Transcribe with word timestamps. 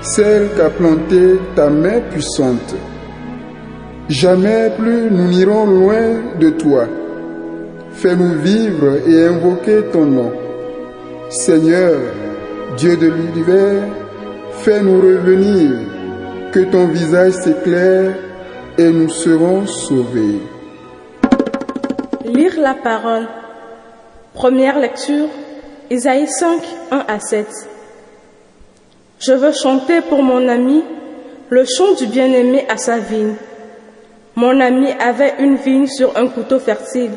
celle 0.00 0.48
qu'a 0.56 0.68
plantée 0.68 1.38
ta 1.54 1.70
main 1.70 2.00
puissante. 2.10 2.74
Jamais 4.08 4.70
plus 4.78 5.10
nous 5.10 5.28
n'irons 5.28 5.66
loin 5.66 6.36
de 6.38 6.50
toi. 6.50 6.86
Fais-nous 7.92 8.34
vivre 8.42 8.98
et 9.08 9.26
invoquer 9.26 9.82
ton 9.92 10.04
nom. 10.04 10.32
Seigneur, 11.30 11.96
Dieu 12.76 12.96
de 12.96 13.06
l'univers, 13.06 13.84
fais-nous 14.62 15.00
revenir, 15.00 15.70
que 16.50 16.60
ton 16.60 16.86
visage 16.88 17.34
s'éclaire 17.34 18.14
et 18.76 18.90
nous 18.90 19.08
serons 19.08 19.66
sauvés. 19.66 20.40
Lire 22.24 22.58
la 22.58 22.74
parole. 22.74 23.28
Première 24.32 24.80
lecture, 24.80 25.28
Isaïe 25.88 26.26
5, 26.26 26.62
1 26.90 27.04
à 27.06 27.20
7. 27.20 27.46
Je 29.20 29.32
veux 29.32 29.52
chanter 29.52 30.00
pour 30.00 30.22
mon 30.22 30.48
ami 30.48 30.82
le 31.50 31.64
chant 31.64 31.94
du 31.94 32.06
bien-aimé 32.06 32.66
à 32.68 32.76
sa 32.76 32.98
vigne. 32.98 33.34
Mon 34.34 34.58
ami 34.60 34.90
avait 34.98 35.34
une 35.38 35.56
vigne 35.56 35.86
sur 35.86 36.16
un 36.16 36.26
couteau 36.26 36.58
fertile. 36.58 37.12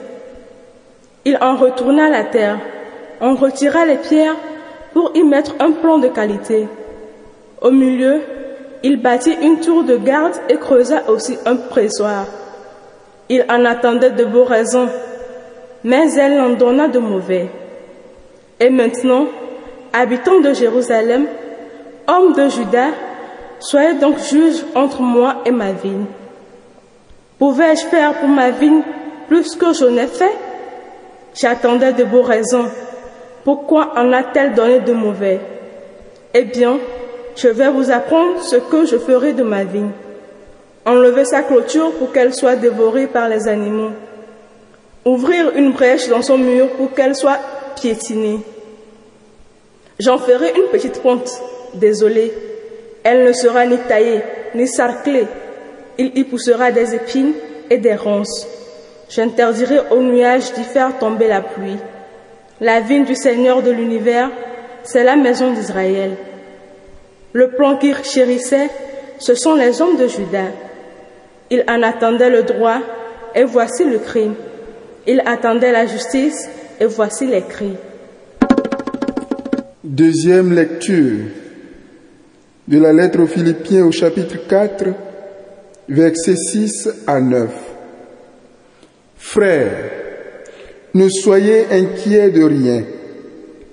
Il 1.25 1.37
en 1.41 1.55
retourna 1.55 2.09
la 2.09 2.25
terre, 2.25 2.59
on 3.21 3.35
retira 3.35 3.85
les 3.85 3.97
pierres 3.97 4.35
pour 4.97 5.11
y 5.13 5.23
mettre 5.23 5.53
un 5.59 5.73
plan 5.73 5.99
de 5.99 6.07
qualité. 6.07 6.67
Au 7.61 7.69
milieu, 7.69 8.19
il 8.81 8.99
bâtit 8.99 9.37
une 9.43 9.59
tour 9.59 9.83
de 9.83 9.95
garde 9.95 10.33
et 10.49 10.57
creusa 10.57 11.03
aussi 11.07 11.37
un 11.45 11.55
pressoir. 11.55 12.25
Il 13.29 13.45
en 13.47 13.63
attendait 13.65 14.09
de 14.09 14.25
beaux 14.25 14.43
raisons, 14.43 14.89
mais 15.83 16.11
elle 16.15 16.41
en 16.41 16.49
donna 16.55 16.87
de 16.87 16.97
mauvais. 16.97 17.47
Et 18.59 18.71
maintenant, 18.71 19.27
habitants 19.93 20.39
de 20.39 20.51
Jérusalem, 20.55 21.27
Hommes 22.07 22.33
de 22.33 22.49
Juda, 22.49 22.87
soyez 23.59 23.93
donc 23.99 24.17
juges 24.17 24.65
entre 24.73 25.03
moi 25.03 25.43
et 25.45 25.51
ma 25.51 25.73
vigne. 25.73 26.05
Pouvais-je 27.37 27.85
faire 27.85 28.15
pour 28.15 28.29
ma 28.29 28.49
vigne 28.49 28.81
plus 29.27 29.55
que 29.57 29.73
je 29.73 29.85
n'ai 29.85 30.07
fait? 30.07 30.35
J'attendais 31.35 31.93
de 31.93 32.03
beaux 32.03 32.23
raisons. 32.23 32.65
Pourquoi 33.47 33.93
en 33.95 34.11
a-t-elle 34.11 34.55
donné 34.55 34.81
de 34.81 34.91
mauvais? 34.91 35.39
Eh 36.33 36.43
bien, 36.43 36.79
je 37.37 37.47
vais 37.47 37.69
vous 37.69 37.91
apprendre 37.91 38.41
ce 38.41 38.57
que 38.57 38.83
je 38.83 38.97
ferai 38.97 39.31
de 39.31 39.43
ma 39.43 39.63
vigne. 39.63 39.91
Enlever 40.85 41.23
sa 41.23 41.43
clôture 41.43 41.93
pour 41.93 42.11
qu'elle 42.11 42.33
soit 42.33 42.57
dévorée 42.57 43.07
par 43.07 43.29
les 43.29 43.47
animaux. 43.47 43.91
Ouvrir 45.05 45.53
une 45.55 45.71
brèche 45.71 46.09
dans 46.09 46.21
son 46.21 46.37
mur 46.37 46.67
pour 46.71 46.93
qu'elle 46.93 47.15
soit 47.15 47.39
piétinée. 47.77 48.41
J'en 49.97 50.17
ferai 50.17 50.49
une 50.49 50.69
petite 50.69 51.01
pente 51.01 51.41
Désolé, 51.73 52.33
elle 53.05 53.23
ne 53.23 53.31
sera 53.31 53.65
ni 53.65 53.77
taillée, 53.77 54.23
ni 54.55 54.67
sarclée. 54.67 55.27
Il 55.97 56.17
y 56.17 56.25
poussera 56.25 56.71
des 56.71 56.95
épines 56.95 57.31
et 57.69 57.77
des 57.77 57.95
ronces. 57.95 58.45
J'interdirai 59.07 59.79
aux 59.91 60.01
nuages 60.01 60.51
d'y 60.51 60.65
faire 60.65 60.99
tomber 60.99 61.29
la 61.29 61.39
pluie. 61.39 61.77
La 62.59 62.81
vigne 62.81 63.05
du 63.05 63.15
Seigneur 63.15 63.61
de 63.61 63.69
l'univers, 63.69 64.31
c'est 64.83 65.03
la 65.03 65.15
maison 65.15 65.53
d'Israël. 65.53 66.11
Le 67.33 67.49
plan 67.51 67.77
qu'il 67.77 67.95
chérissait, 68.03 68.69
ce 69.19 69.35
sont 69.35 69.53
les 69.53 69.79
hommes 69.81 69.97
de 69.97 70.07
Juda. 70.07 70.45
Il 71.51 71.63
en 71.67 71.83
attendait 71.83 72.31
le 72.31 72.43
droit, 72.43 72.79
et 73.35 73.43
voici 73.43 73.83
le 73.83 73.99
crime. 73.99 74.33
Il 75.05 75.21
attendait 75.25 75.71
la 75.71 75.85
justice, 75.85 76.49
et 76.79 76.85
voici 76.85 77.27
les 77.27 77.43
cris. 77.43 77.75
Deuxième 79.83 80.53
lecture 80.53 81.25
de 82.67 82.79
la 82.79 82.91
lettre 82.91 83.21
aux 83.21 83.27
Philippiens 83.27 83.85
au 83.85 83.91
chapitre 83.91 84.47
4, 84.47 84.85
versets 85.89 86.35
6 86.35 86.89
à 87.05 87.21
9. 87.21 87.49
Frères, 89.17 89.96
ne 90.97 91.09
soyez 91.09 91.65
inquiets 91.71 92.31
de 92.31 92.43
rien, 92.43 92.83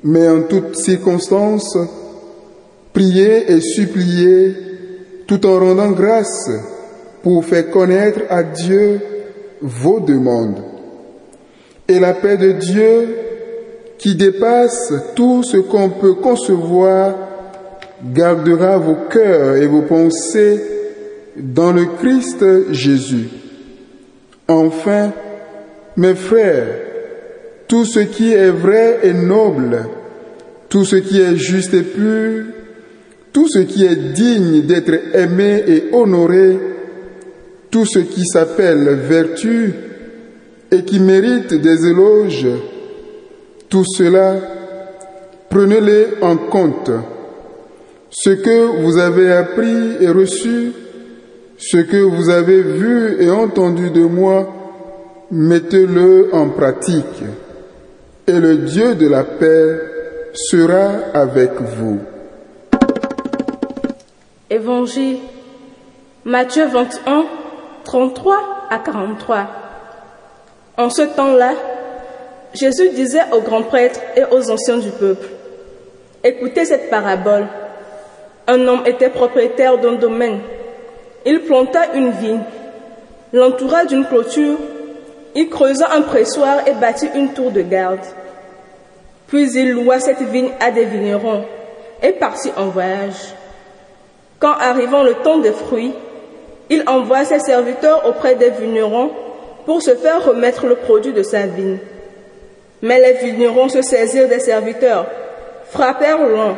mais 0.03 0.29
en 0.29 0.43
toutes 0.43 0.77
circonstances, 0.77 1.79
priez 2.93 3.51
et 3.51 3.61
suppliez 3.61 4.55
tout 5.27 5.47
en 5.47 5.59
rendant 5.59 5.93
grâce 5.93 6.51
pour 7.23 7.45
faire 7.47 7.71
connaître 7.71 8.21
à 8.29 8.43
Dieu 8.43 9.01
vos 9.63 10.01
demandes. 10.01 10.63
Et 11.89 11.99
la 11.99 12.13
paix 12.13 12.37
de 12.37 12.53
Dieu, 12.53 13.17
qui 13.97 14.15
dépasse 14.15 14.93
tout 15.15 15.43
ce 15.43 15.57
qu'on 15.57 15.89
peut 15.89 16.15
concevoir, 16.15 17.15
gardera 18.05 18.77
vos 18.77 19.09
cœurs 19.09 19.57
et 19.57 19.67
vos 19.67 19.83
pensées 19.83 20.61
dans 21.37 21.73
le 21.73 21.87
Christ 21.99 22.71
Jésus. 22.71 23.29
Enfin, 24.47 25.13
mes 25.97 26.15
frères, 26.15 26.84
tout 27.69 27.85
ce 27.85 28.01
qui 28.01 28.33
est 28.33 28.51
vrai 28.51 29.01
et 29.03 29.13
noble, 29.13 29.87
tout 30.69 30.85
ce 30.85 30.97
qui 30.97 31.21
est 31.21 31.37
juste 31.37 31.75
et 31.75 31.83
pur, 31.83 32.45
tout 33.33 33.49
ce 33.49 33.61
qui 33.61 33.85
est 33.85 34.13
digne 34.13 34.63
d'être 34.63 34.95
aimé 35.15 35.63
et 35.67 35.85
honoré, 35.93 36.59
tout 37.71 37.85
ce 37.85 37.99
qui 37.99 38.25
s'appelle 38.25 38.89
vertu 39.09 39.75
et 40.71 40.83
qui 40.83 41.01
mérite 41.01 41.55
des 41.55 41.87
éloges, 41.87 42.47
tout 43.69 43.85
cela, 43.85 44.37
prenez-les 45.51 46.07
en 46.21 46.37
compte. 46.37 46.91
Ce 48.11 48.31
que 48.31 48.81
vous 48.83 48.99
avez 48.99 49.33
appris 49.33 49.97
et 50.01 50.09
reçu, 50.09 50.71
ce 51.59 51.79
que 51.79 51.97
vous 51.97 52.31
avez 52.31 52.63
vu 52.63 53.17
et 53.21 53.31
entendu 53.31 53.91
de 53.91 54.03
moi, 54.03 54.53
mettez-le 55.33 56.29
en 56.33 56.49
pratique. 56.51 57.25
Et 58.27 58.41
le 58.41 58.57
Dieu 58.57 58.95
de 58.95 59.07
la 59.07 59.23
paix 59.23 59.81
sera 60.33 60.93
avec 61.13 61.61
vous. 61.61 62.01
Évangile 64.49 65.19
Matthieu 66.25 66.65
21, 66.67 67.27
33 67.85 68.37
à 68.71 68.79
43. 68.79 69.47
En 70.79 70.89
ce 70.89 71.03
temps-là, 71.03 71.53
Jésus 72.55 72.89
disait 72.95 73.25
aux 73.31 73.43
grands 73.43 73.63
prêtres 73.63 74.01
et 74.17 74.23
aux 74.31 74.51
anciens 74.51 74.79
du 74.79 74.89
peuple, 74.89 75.29
Écoutez 76.23 76.65
cette 76.65 76.89
parabole. 76.89 77.47
Un 78.47 78.67
homme 78.67 78.87
était 78.87 79.11
propriétaire 79.11 79.77
d'un 79.77 79.97
domaine. 79.97 80.41
Il 81.27 81.41
planta 81.41 81.93
une 81.95 82.11
vigne, 82.11 82.41
l'entoura 83.35 83.85
d'une 83.85 84.07
clôture, 84.07 84.57
il 85.35 85.49
creusa 85.49 85.89
un 85.93 86.03
pressoir 86.03 86.67
et 86.67 86.73
bâtit 86.73 87.09
une 87.15 87.33
tour 87.33 87.51
de 87.51 87.63
garde. 87.63 88.05
Puis 89.27 89.53
il 89.53 89.73
loua 89.73 89.99
cette 89.99 90.23
vigne 90.23 90.51
à 90.61 90.71
des 90.71 90.85
vignerons 90.85 91.45
et 92.03 92.13
partit 92.13 92.53
en 92.57 92.67
voyage. 92.67 93.35
Quand 94.39 94.53
arrivant 94.53 95.03
le 95.03 95.15
temps 95.15 95.39
des 95.39 95.53
fruits, 95.53 95.95
il 96.71 96.85
envoie 96.89 97.25
ses 97.25 97.41
serviteurs 97.41 98.07
auprès 98.07 98.35
des 98.37 98.51
vignerons 98.51 99.11
pour 99.67 99.83
se 99.83 99.95
faire 99.95 100.25
remettre 100.25 100.67
le 100.67 100.77
produit 100.77 101.13
de 101.13 101.23
sa 101.23 101.47
vigne. 101.47 101.79
Mais 102.83 103.01
les 103.01 103.15
vignerons 103.15 103.69
se 103.69 103.83
saisirent 103.83 104.29
des 104.29 104.41
serviteurs, 104.41 105.07
frappèrent 105.71 106.29
l'un, 106.29 106.57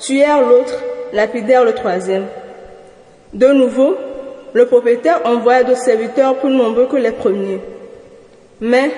tuèrent 0.00 0.42
l'autre, 0.42 0.78
lapidèrent 1.12 1.64
le 1.64 1.72
troisième. 1.72 2.26
De 3.32 3.48
nouveau, 3.48 3.96
le 4.52 4.66
propriétaire 4.66 5.20
envoya 5.24 5.64
d'autres 5.64 5.82
serviteurs 5.82 6.36
plus 6.36 6.50
nombreux 6.54 6.86
que 6.86 6.96
les 6.96 7.10
premiers. 7.10 7.60
Mais 8.60 8.90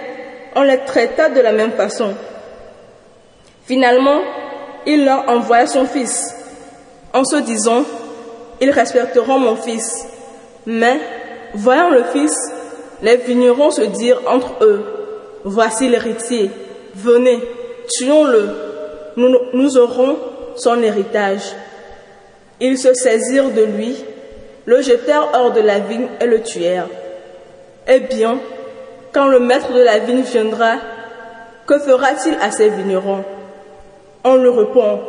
on 0.54 0.62
les 0.62 0.78
traita 0.84 1.28
de 1.30 1.40
la 1.40 1.52
même 1.52 1.72
façon. 1.72 2.14
Finalement, 3.66 4.20
il 4.86 5.04
leur 5.04 5.28
envoya 5.28 5.66
son 5.66 5.86
fils, 5.86 6.34
en 7.12 7.24
se 7.24 7.36
disant, 7.36 7.84
ils 8.60 8.70
respecteront 8.70 9.38
mon 9.38 9.56
fils. 9.56 10.06
Mais, 10.66 10.98
voyant 11.54 11.90
le 11.90 12.04
fils, 12.04 12.36
les 13.02 13.16
vignerons 13.16 13.70
se 13.70 13.82
dirent 13.82 14.22
entre 14.26 14.54
eux, 14.62 14.84
voici 15.44 15.88
l'héritier, 15.88 16.50
venez, 16.94 17.40
tuons-le, 17.98 18.48
nous, 19.16 19.36
nous 19.52 19.76
aurons 19.76 20.16
son 20.56 20.82
héritage. 20.82 21.54
Ils 22.60 22.78
se 22.78 22.94
saisirent 22.94 23.50
de 23.50 23.64
lui, 23.64 23.96
le 24.64 24.80
jetèrent 24.80 25.30
hors 25.34 25.52
de 25.52 25.60
la 25.60 25.80
vigne 25.80 26.08
et 26.20 26.26
le 26.26 26.42
tuèrent. 26.42 26.88
Eh 27.86 28.00
bien, 28.00 28.38
quand 29.12 29.28
le 29.28 29.40
maître 29.40 29.72
de 29.72 29.80
la 29.80 29.98
vigne 29.98 30.22
viendra, 30.22 30.74
que 31.66 31.78
fera-t-il 31.78 32.36
à 32.40 32.50
ces 32.50 32.68
vignerons? 32.68 33.24
On 34.24 34.36
lui 34.36 34.48
répond, 34.48 35.00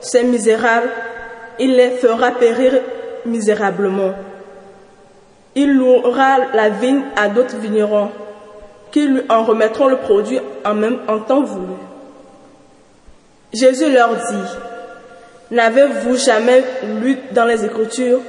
ces 0.00 0.24
misérables, 0.24 0.90
il 1.58 1.76
les 1.76 1.90
fera 1.90 2.30
périr 2.32 2.80
misérablement. 3.26 4.12
Il 5.54 5.74
louera 5.74 6.38
la 6.54 6.68
vigne 6.68 7.02
à 7.16 7.28
d'autres 7.28 7.56
vignerons, 7.56 8.10
qui 8.90 9.06
lui 9.06 9.22
en 9.28 9.44
remettront 9.44 9.88
le 9.88 9.96
produit 9.96 10.40
en 10.64 10.74
même 10.74 11.00
temps 11.26 11.42
voulu. 11.42 11.74
Jésus 13.52 13.90
leur 13.90 14.10
dit, 14.14 14.58
N'avez-vous 15.50 16.16
jamais 16.16 16.62
lu 17.00 17.18
dans 17.32 17.46
les 17.46 17.64
Écritures 17.64 18.20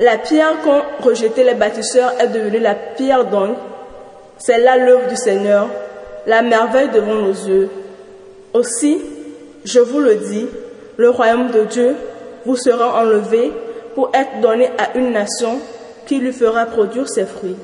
La 0.00 0.18
pierre 0.18 0.60
qu'ont 0.64 0.82
rejetée 1.00 1.44
les 1.44 1.54
bâtisseurs 1.54 2.12
est 2.20 2.28
devenue 2.28 2.58
la 2.58 2.74
pierre 2.74 3.24
d'angle. 3.24 3.54
C'est 4.38 4.58
là 4.58 4.78
l'œuvre 4.78 5.08
du 5.08 5.16
Seigneur, 5.16 5.68
la 6.26 6.42
merveille 6.42 6.90
devant 6.90 7.14
nos 7.14 7.32
yeux. 7.32 7.68
Aussi, 8.54 8.98
je 9.64 9.80
vous 9.80 10.00
le 10.00 10.16
dis, 10.16 10.46
le 10.96 11.10
royaume 11.10 11.50
de 11.50 11.64
Dieu 11.64 11.96
vous 12.46 12.56
sera 12.56 13.02
enlevé 13.02 13.52
pour 13.94 14.10
être 14.14 14.40
donné 14.40 14.68
à 14.78 14.96
une 14.96 15.12
nation 15.12 15.58
qui 16.06 16.18
lui 16.18 16.32
fera 16.32 16.66
produire 16.66 17.08
ses 17.08 17.26
fruits. 17.26 17.56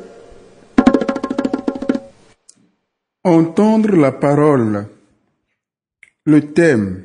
Entendre 3.23 3.97
la 3.97 4.13
parole. 4.13 4.87
Le 6.27 6.53
thème. 6.53 7.05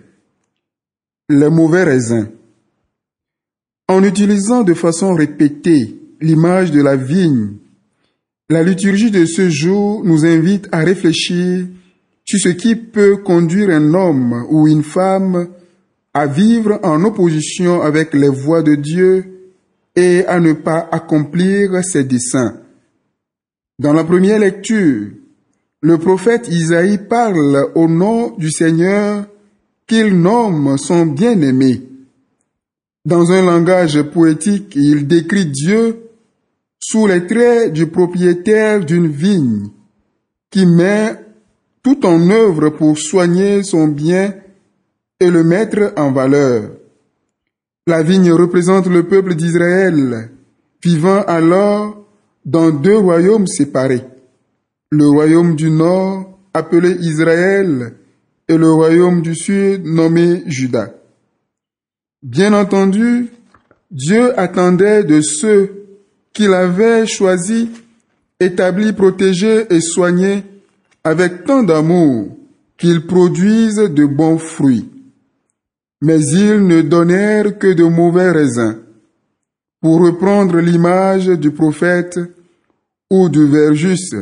Les 1.30 1.50
mauvais 1.50 1.84
raisins. 1.84 2.30
En 3.88 4.04
utilisant 4.04 4.64
de 4.64 4.74
façon 4.74 5.14
répétée 5.14 5.96
l'image 6.20 6.72
de 6.72 6.82
la 6.82 6.96
vigne, 6.96 7.56
la 8.50 8.64
liturgie 8.64 9.12
de 9.12 9.26
ce 9.26 9.50
jour 9.50 10.04
nous 10.04 10.26
invite 10.26 10.68
à 10.72 10.80
réfléchir 10.80 11.68
sur 12.26 12.40
ce 12.40 12.50
qui 12.50 12.76
peut 12.76 13.18
conduire 13.18 13.70
un 13.70 13.94
homme 13.94 14.46
ou 14.50 14.68
une 14.68 14.84
femme 14.84 15.50
à 16.14 16.26
vivre 16.26 16.80
en 16.82 17.04
opposition 17.04 17.82
avec 17.82 18.14
les 18.14 18.30
voies 18.30 18.64
de 18.64 18.74
Dieu 18.74 19.54
et 19.96 20.26
à 20.26 20.40
ne 20.40 20.54
pas 20.54 20.90
accomplir 20.92 21.84
ses 21.84 22.04
desseins. 22.04 22.58
Dans 23.78 23.94
la 23.94 24.04
première 24.04 24.40
lecture, 24.40 25.10
le 25.82 25.98
prophète 25.98 26.50
Isaïe 26.50 26.98
parle 26.98 27.72
au 27.76 27.88
nom 27.88 28.36
du 28.38 28.52
Seigneur 28.52 29.26
qu'il 29.88 30.20
nomme 30.20 30.78
son 30.78 31.06
bien-aimé. 31.06 31.84
Dans 33.06 33.32
un 33.32 33.44
langage 33.44 34.02
poétique, 34.02 34.74
il 34.76 35.08
décrit 35.08 35.46
Dieu 35.46 36.09
sous 36.80 37.08
les 37.08 37.28
traits 37.28 37.74
du 37.74 37.88
propriétaire 37.88 38.84
d'une 38.84 39.08
vigne 39.08 39.68
qui 40.50 40.66
met 40.66 41.16
tout 41.84 42.06
en 42.06 42.30
œuvre 42.30 42.70
pour 42.70 42.98
soigner 42.98 43.64
son 43.64 43.88
bien 43.88 44.34
et 45.20 45.30
le 45.30 45.44
mettre 45.44 45.94
en 45.98 46.12
valeur. 46.12 46.72
La 47.88 48.04
vigne 48.04 48.32
représente 48.32 48.88
le 48.88 49.08
peuple 49.08 49.36
d'Israël, 49.36 50.32
vivant 50.84 51.24
alors 51.24 52.06
dans 52.46 52.72
deux 52.72 52.98
royaumes 52.98 53.48
séparés. 53.48 54.06
Le 54.92 55.08
royaume 55.08 55.56
du 55.56 55.70
nord, 55.70 56.40
appelé 56.54 56.92
Israël, 57.02 57.94
et 58.48 58.58
le 58.58 58.72
royaume 58.72 59.22
du 59.22 59.36
sud, 59.36 59.86
nommé 59.86 60.44
Juda. 60.48 60.94
Bien 62.24 62.54
entendu, 62.54 63.28
Dieu 63.92 64.38
attendait 64.40 65.04
de 65.04 65.22
ceux 65.22 65.89
qu'il 66.40 66.54
avait 66.54 67.06
choisis, 67.06 67.68
établis, 68.40 68.94
protégés 68.94 69.66
et 69.70 69.82
soignés 69.82 70.46
avec 71.04 71.44
tant 71.44 71.64
d'amour 71.64 72.38
qu'ils 72.78 73.06
produisent 73.06 73.76
de 73.76 74.06
bons 74.06 74.38
fruits 74.38 74.90
mais 76.02 76.22
ils 76.28 76.66
ne 76.66 76.82
donnèrent 76.82 77.58
que 77.58 77.74
de 77.74 77.84
mauvais 77.84 78.32
raisins. 78.32 78.78
Pour 79.82 80.02
reprendre 80.02 80.58
l'image 80.60 81.28
du 81.28 81.52
prophète 81.52 82.20
ou 83.10 83.30
du 83.30 83.46
verjus, 83.46 84.14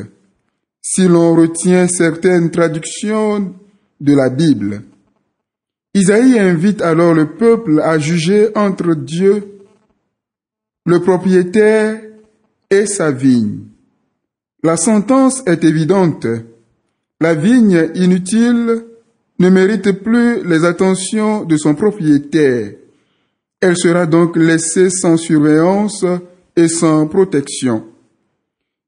si 0.81 1.07
l'on 1.07 1.35
retient 1.35 1.87
certaines 1.87 2.51
traductions 2.51 3.53
de 3.99 4.15
la 4.15 4.29
Bible. 4.29 4.83
Isaïe 5.93 6.39
invite 6.39 6.81
alors 6.81 7.13
le 7.13 7.33
peuple 7.33 7.81
à 7.81 7.97
juger 7.97 8.49
entre 8.55 8.93
Dieu, 8.93 9.61
le 10.85 10.99
propriétaire 10.99 12.01
et 12.69 12.85
sa 12.85 13.11
vigne. 13.11 13.59
La 14.63 14.77
sentence 14.77 15.43
est 15.45 15.63
évidente. 15.63 16.27
La 17.21 17.33
vigne 17.33 17.89
inutile 17.95 18.83
ne 19.39 19.49
mérite 19.49 19.91
plus 19.91 20.43
les 20.47 20.65
attentions 20.65 21.43
de 21.43 21.57
son 21.57 21.75
propriétaire. 21.75 22.73
Elle 23.61 23.77
sera 23.77 24.05
donc 24.05 24.35
laissée 24.35 24.89
sans 24.89 25.17
surveillance 25.17 26.05
et 26.55 26.67
sans 26.67 27.07
protection. 27.07 27.85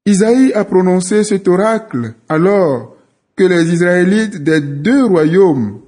Isaïe 0.06 0.54
a 0.54 0.66
prononcé 0.66 1.24
cet 1.24 1.48
oracle 1.48 2.14
alors 2.28 2.96
que 3.36 3.44
les 3.44 3.72
Israélites 3.74 4.44
des 4.44 4.60
deux 4.60 5.06
royaumes 5.06 5.80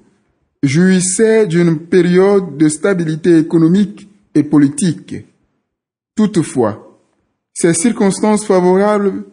jouissaient 0.64 1.48
d'une 1.48 1.80
période 1.80 2.56
de 2.58 2.70
stabilité 2.70 3.40
économique 3.40 4.08
et 4.36 4.44
politique. 4.44 5.16
Toutefois, 6.16 6.91
ces 7.54 7.74
circonstances 7.74 8.46
favorables 8.46 9.24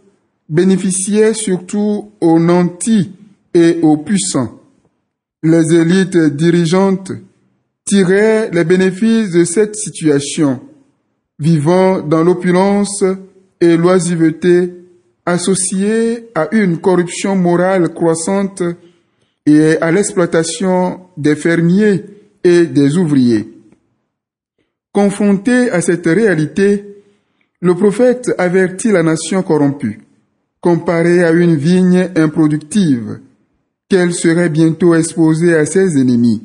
bénéficiaient 0.49 1.35
surtout 1.35 2.11
aux 2.21 2.39
nantis 2.39 3.13
et 3.55 3.79
aux 3.83 3.97
puissants 3.99 4.59
les 5.43 5.75
élites 5.75 6.17
dirigeantes 6.17 7.13
tiraient 7.85 8.51
les 8.51 8.65
bénéfices 8.65 9.31
de 9.31 9.45
cette 9.45 9.77
situation, 9.77 10.61
vivant 11.39 12.01
dans 12.01 12.25
l'opulence 12.25 13.05
et 13.61 13.77
l'oisiveté 13.77 14.75
associée 15.25 16.29
à 16.35 16.49
une 16.53 16.79
corruption 16.79 17.37
morale 17.37 17.93
croissante 17.95 18.63
et 19.47 19.77
à 19.81 19.91
l'exploitation 19.91 21.01
des 21.17 21.37
fermiers 21.37 22.05
et 22.43 22.67
des 22.67 22.97
ouvriers. 22.97 23.49
Confronté 24.93 25.71
à 25.71 25.81
cette 25.81 26.07
réalité, 26.07 26.88
le 27.61 27.75
prophète 27.75 28.31
avertit 28.39 28.93
la 28.93 29.03
nation 29.03 29.43
corrompue, 29.43 30.01
comparée 30.61 31.25
à 31.25 31.33
une 31.33 31.57
vigne 31.57 32.11
improductive, 32.17 33.21
qu'elle 33.89 34.13
serait 34.13 34.51
bientôt 34.51 34.95
exposée 34.95 35.55
à 35.55 35.67
ses 35.67 35.99
ennemis. 35.99 36.43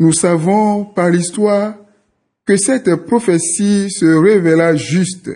Nous 0.00 0.12
savons 0.12 0.84
par 0.84 1.10
l'histoire 1.10 1.76
que 2.46 2.56
cette 2.56 2.94
prophétie 2.94 3.90
se 3.90 4.06
révéla 4.06 4.74
juste, 4.74 5.30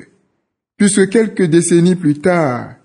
puisque 0.77 1.11
quelques 1.11 1.45
décennies 1.45 1.97
plus 1.97 2.19
tard, 2.19 2.77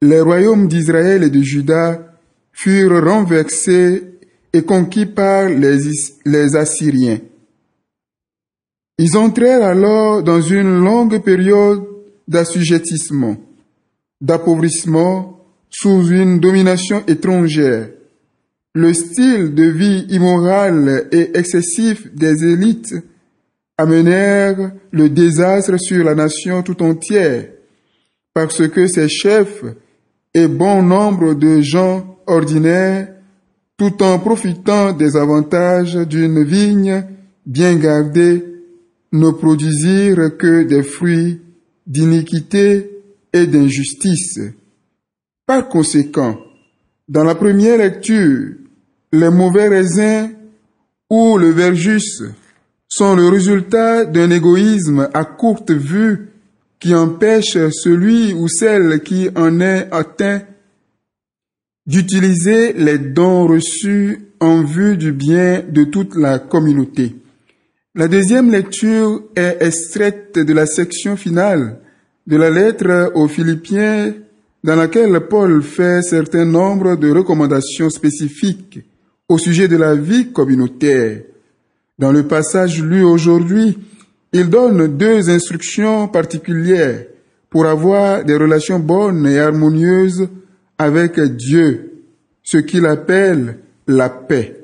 les 0.00 0.20
royaumes 0.20 0.68
d'Israël 0.68 1.24
et 1.24 1.30
de 1.30 1.42
Juda 1.42 2.14
furent 2.52 3.04
renversés 3.04 4.04
et 4.52 4.62
conquis 4.62 5.06
par 5.06 5.48
les, 5.48 5.78
les 6.24 6.56
Assyriens. 6.56 7.18
Ils 8.98 9.16
entrèrent 9.16 9.64
alors 9.64 10.22
dans 10.22 10.40
une 10.40 10.78
longue 10.78 11.20
période 11.22 11.82
d'assujettissement, 12.28 13.36
d'appauvrissement 14.20 15.40
sous 15.68 16.08
une 16.08 16.38
domination 16.38 17.02
étrangère. 17.08 17.88
Le 18.74 18.92
style 18.92 19.54
de 19.54 19.64
vie 19.64 20.06
immoral 20.10 21.08
et 21.10 21.36
excessif 21.36 22.14
des 22.14 22.44
élites 22.44 22.94
amenèrent 23.76 24.72
le 24.92 25.08
désastre 25.08 25.76
sur 25.78 26.04
la 26.04 26.14
nation 26.14 26.62
tout 26.62 26.80
entière, 26.82 27.48
parce 28.32 28.68
que 28.68 28.86
ses 28.86 29.08
chefs 29.08 29.64
et 30.32 30.46
bon 30.46 30.82
nombre 30.82 31.34
de 31.34 31.60
gens 31.60 32.16
ordinaires, 32.26 33.08
tout 33.76 34.00
en 34.04 34.20
profitant 34.20 34.92
des 34.92 35.16
avantages 35.16 35.96
d'une 35.96 36.44
vigne 36.44 37.04
bien 37.44 37.74
gardée, 37.74 38.53
ne 39.14 39.30
produisirent 39.30 40.36
que 40.36 40.64
des 40.64 40.82
fruits 40.82 41.40
d'iniquité 41.86 42.90
et 43.32 43.46
d'injustice. 43.46 44.40
Par 45.46 45.68
conséquent, 45.68 46.36
dans 47.08 47.22
la 47.22 47.36
première 47.36 47.78
lecture, 47.78 48.54
les 49.12 49.30
mauvais 49.30 49.68
raisins 49.68 50.30
ou 51.08 51.38
le 51.38 51.50
verjus 51.50 52.22
sont 52.88 53.14
le 53.14 53.28
résultat 53.28 54.04
d'un 54.04 54.30
égoïsme 54.30 55.08
à 55.14 55.24
courte 55.24 55.70
vue 55.70 56.30
qui 56.80 56.92
empêche 56.92 57.56
celui 57.70 58.32
ou 58.32 58.48
celle 58.48 59.00
qui 59.00 59.28
en 59.36 59.60
est 59.60 59.88
atteint 59.92 60.42
d'utiliser 61.86 62.72
les 62.72 62.98
dons 62.98 63.46
reçus 63.46 64.26
en 64.40 64.64
vue 64.64 64.96
du 64.96 65.12
bien 65.12 65.62
de 65.68 65.84
toute 65.84 66.16
la 66.16 66.40
communauté. 66.40 67.14
La 67.96 68.08
deuxième 68.08 68.50
lecture 68.50 69.22
est 69.36 69.58
extraite 69.60 70.36
de 70.36 70.52
la 70.52 70.66
section 70.66 71.16
finale 71.16 71.78
de 72.26 72.36
la 72.36 72.50
lettre 72.50 73.12
aux 73.14 73.28
Philippiens 73.28 74.14
dans 74.64 74.74
laquelle 74.74 75.20
Paul 75.30 75.62
fait 75.62 76.02
certain 76.02 76.44
nombre 76.44 76.96
de 76.96 77.12
recommandations 77.12 77.90
spécifiques 77.90 78.80
au 79.28 79.38
sujet 79.38 79.68
de 79.68 79.76
la 79.76 79.94
vie 79.94 80.32
communautaire. 80.32 81.20
Dans 81.96 82.10
le 82.10 82.26
passage 82.26 82.82
lu 82.82 83.04
aujourd'hui, 83.04 83.78
il 84.32 84.50
donne 84.50 84.96
deux 84.96 85.30
instructions 85.30 86.08
particulières 86.08 87.04
pour 87.48 87.64
avoir 87.64 88.24
des 88.24 88.34
relations 88.36 88.80
bonnes 88.80 89.24
et 89.24 89.38
harmonieuses 89.38 90.26
avec 90.78 91.20
Dieu, 91.20 92.02
ce 92.42 92.58
qu'il 92.58 92.86
appelle 92.86 93.58
la 93.86 94.08
paix. 94.08 94.63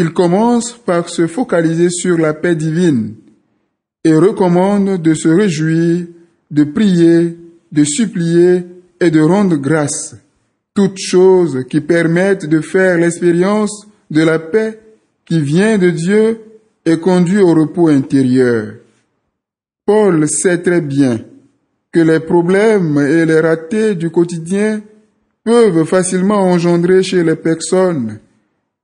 Il 0.00 0.14
commence 0.14 0.72
par 0.72 1.10
se 1.10 1.26
focaliser 1.26 1.90
sur 1.90 2.16
la 2.16 2.32
paix 2.32 2.54
divine 2.54 3.16
et 4.02 4.14
recommande 4.14 4.96
de 5.02 5.12
se 5.12 5.28
réjouir, 5.28 6.06
de 6.50 6.64
prier, 6.64 7.36
de 7.70 7.84
supplier 7.84 8.64
et 8.98 9.10
de 9.10 9.20
rendre 9.20 9.56
grâce, 9.56 10.16
toutes 10.72 10.96
choses 10.96 11.66
qui 11.68 11.82
permettent 11.82 12.46
de 12.46 12.62
faire 12.62 12.96
l'expérience 12.96 13.86
de 14.10 14.22
la 14.22 14.38
paix 14.38 14.80
qui 15.26 15.38
vient 15.38 15.76
de 15.76 15.90
Dieu 15.90 16.40
et 16.86 16.98
conduit 16.98 17.42
au 17.42 17.52
repos 17.52 17.88
intérieur. 17.88 18.76
Paul 19.84 20.26
sait 20.30 20.62
très 20.62 20.80
bien 20.80 21.20
que 21.92 22.00
les 22.00 22.20
problèmes 22.20 22.96
et 23.00 23.26
les 23.26 23.40
ratés 23.40 23.96
du 23.96 24.08
quotidien 24.08 24.80
peuvent 25.44 25.84
facilement 25.84 26.40
engendrer 26.40 27.02
chez 27.02 27.22
les 27.22 27.36
personnes 27.36 28.18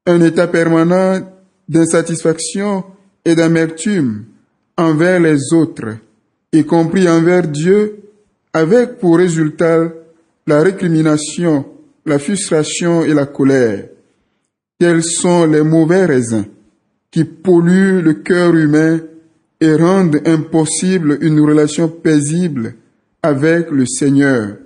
un 0.07 0.21
état 0.21 0.47
permanent 0.47 1.21
d'insatisfaction 1.69 2.85
et 3.25 3.35
d'amertume 3.35 4.25
envers 4.77 5.21
les 5.21 5.53
autres, 5.53 5.97
y 6.53 6.65
compris 6.65 7.09
envers 7.09 7.47
Dieu, 7.49 7.99
avec 8.53 8.99
pour 8.99 9.19
résultat 9.19 9.93
la 10.47 10.63
récrimination, 10.63 11.67
la 12.05 12.19
frustration 12.19 13.05
et 13.05 13.15
la 13.15 13.27
colère. 13.27 13.89
Quels 14.79 15.03
sont 15.03 15.47
les 15.47 15.63
mauvais 15.63 16.05
raisins 16.05 16.45
qui 17.11 17.25
polluent 17.25 18.03
le 18.03 18.15
cœur 18.15 18.55
humain 18.55 19.01
et 19.61 19.75
rendent 19.75 20.21
impossible 20.27 21.19
une 21.23 21.41
relation 21.41 21.89
paisible 21.89 22.75
avec 23.23 23.71
le 23.71 23.87
Seigneur. 23.87 24.59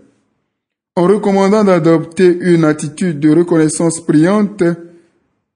En 0.97 1.07
recommandant 1.07 1.65
d'adopter 1.65 2.37
une 2.41 2.65
attitude 2.65 3.21
de 3.21 3.31
reconnaissance 3.31 4.01
priante, 4.05 4.65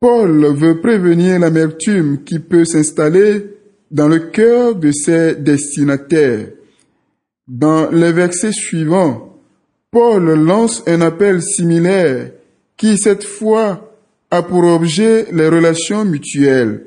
Paul 0.05 0.45
veut 0.55 0.83
prévenir 0.83 1.39
l'amertume 1.39 2.25
qui 2.25 2.39
peut 2.39 2.67
s'installer 2.67 3.47
dans 3.91 4.07
le 4.07 4.19
cœur 4.19 4.75
de 4.75 4.93
ses 4.93 5.35
destinataires. 5.35 6.49
Dans 7.49 7.91
les 7.91 8.13
versets 8.13 8.53
suivants, 8.53 9.41
Paul 9.91 10.25
lance 10.45 10.83
un 10.87 11.01
appel 11.01 11.41
similaire 11.41 12.33
qui, 12.77 12.99
cette 12.99 13.25
fois, 13.25 13.97
a 14.31 14.43
pour 14.43 14.65
objet 14.65 15.27
les 15.33 15.49
relations 15.49 16.05
mutuelles. 16.05 16.85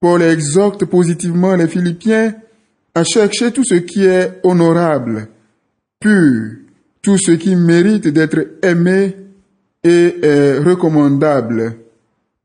Paul 0.00 0.20
exhorte 0.20 0.86
positivement 0.86 1.54
les 1.54 1.68
Philippiens 1.68 2.34
à 2.96 3.04
chercher 3.04 3.52
tout 3.52 3.64
ce 3.64 3.76
qui 3.76 4.06
est 4.06 4.40
honorable, 4.42 5.28
pur, 6.00 6.50
tout 7.00 7.16
ce 7.16 7.30
qui 7.30 7.54
mérite 7.54 8.08
d'être 8.08 8.58
aimé 8.60 9.14
et 9.84 10.16
est 10.20 10.58
recommandable. 10.58 11.83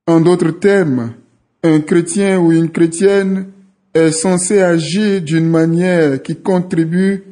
En 0.09 0.21
d'autres 0.21 0.57
termes, 0.57 1.13
un 1.61 1.81
chrétien 1.81 2.39
ou 2.39 2.51
une 2.51 2.71
chrétienne 2.71 3.51
est 3.93 4.09
censé 4.09 4.59
agir 4.59 5.21
d'une 5.21 5.47
manière 5.47 6.23
qui 6.23 6.35
contribue 6.35 7.23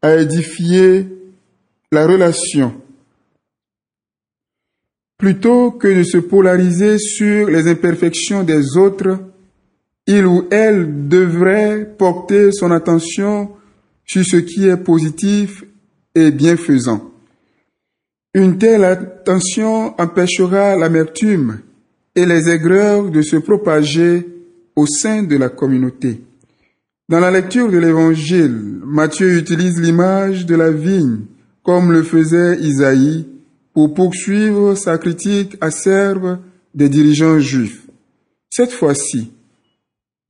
à 0.00 0.14
édifier 0.14 1.08
la 1.90 2.06
relation 2.06 2.80
Plutôt 5.18 5.72
que 5.72 5.88
de 5.88 6.04
se 6.04 6.18
polariser 6.18 6.96
sur 6.98 7.48
les 7.48 7.66
imperfections 7.66 8.44
des 8.44 8.76
autres, 8.76 9.18
il 10.06 10.24
ou 10.24 10.46
elle 10.52 11.08
devrait 11.08 11.92
porter 11.98 12.52
son 12.52 12.70
attention 12.70 13.50
sur 14.04 14.24
ce 14.24 14.36
qui 14.36 14.68
est 14.68 14.76
positif 14.76 15.64
et 16.14 16.30
bienfaisant. 16.30 17.10
Une 18.32 18.58
telle 18.58 18.84
attention 18.84 20.00
empêchera 20.00 20.76
l'amertume 20.76 21.62
et 22.14 22.26
les 22.26 22.48
aigreurs 22.50 23.10
de 23.10 23.22
se 23.22 23.36
propager 23.36 24.26
au 24.76 24.86
sein 24.86 25.22
de 25.22 25.36
la 25.36 25.48
communauté. 25.48 26.20
Dans 27.08 27.20
la 27.20 27.30
lecture 27.30 27.70
de 27.70 27.78
l'Évangile, 27.78 28.80
Matthieu 28.84 29.36
utilise 29.36 29.80
l'image 29.80 30.46
de 30.46 30.54
la 30.54 30.70
vigne 30.70 31.20
comme 31.62 31.92
le 31.92 32.02
faisait 32.02 32.58
Isaïe 32.60 33.26
pour 33.74 33.94
poursuivre 33.94 34.74
sa 34.74 34.98
critique 34.98 35.56
acerbe 35.60 36.38
des 36.74 36.88
dirigeants 36.88 37.38
juifs. 37.38 37.86
Cette 38.50 38.72
fois-ci, 38.72 39.30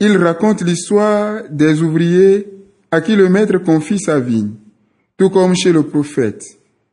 il 0.01 0.17
raconte 0.17 0.63
l'histoire 0.63 1.43
des 1.51 1.83
ouvriers 1.83 2.49
à 2.91 3.01
qui 3.01 3.17
le 3.17 3.29
maître 3.29 3.59
confie 3.59 3.99
sa 3.99 4.21
vigne. 4.21 4.53
Tout 5.17 5.31
comme 5.31 5.55
chez 5.55 5.73
le 5.73 5.83
prophète, 5.85 6.45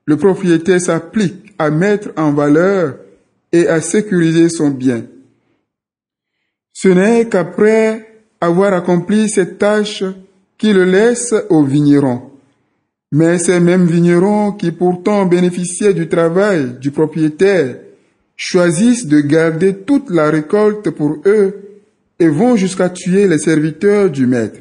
le 0.05 0.17
propriétaire 0.17 0.81
s'applique 0.81 1.53
à 1.57 1.69
mettre 1.69 2.09
en 2.15 2.31
valeur 2.31 2.95
et 3.51 3.67
à 3.67 3.81
sécuriser 3.81 4.49
son 4.49 4.69
bien. 4.69 5.05
Ce 6.73 6.87
n'est 6.87 7.27
qu'après 7.27 8.23
avoir 8.41 8.73
accompli 8.73 9.29
cette 9.29 9.57
tâche 9.57 10.03
qu'il 10.57 10.75
le 10.75 10.85
laisse 10.85 11.33
au 11.49 11.63
vigneron. 11.63 12.29
Mais 13.11 13.39
ces 13.39 13.59
mêmes 13.59 13.87
vignerons 13.87 14.51
qui 14.51 14.71
pourtant 14.71 15.25
bénéficiaient 15.25 15.93
du 15.93 16.07
travail 16.07 16.77
du 16.79 16.91
propriétaire 16.91 17.77
choisissent 18.35 19.07
de 19.07 19.19
garder 19.19 19.75
toute 19.75 20.09
la 20.11 20.29
récolte 20.29 20.89
pour 20.91 21.17
eux 21.25 21.81
et 22.19 22.27
vont 22.27 22.55
jusqu'à 22.55 22.89
tuer 22.89 23.27
les 23.27 23.39
serviteurs 23.39 24.09
du 24.09 24.27
maître. 24.27 24.59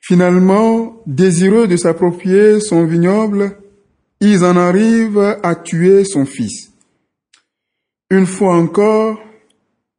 Finalement, 0.00 1.02
désireux 1.06 1.68
de 1.68 1.76
s'approprier 1.76 2.60
son 2.60 2.84
vignoble, 2.84 3.56
ils 4.20 4.44
en 4.44 4.56
arrivent 4.56 5.36
à 5.42 5.54
tuer 5.54 6.04
son 6.04 6.24
fils. 6.24 6.72
Une 8.10 8.26
fois 8.26 8.56
encore, 8.56 9.20